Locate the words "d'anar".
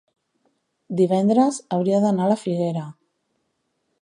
2.07-2.27